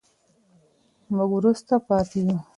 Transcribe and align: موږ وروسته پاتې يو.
موږ 1.15 1.29
وروسته 1.33 1.73
پاتې 1.87 2.19
يو. 2.27 2.37